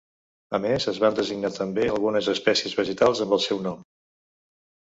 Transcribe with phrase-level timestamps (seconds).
[0.57, 3.85] A més es van designar també algunes espècies vegetals amb el seu nom.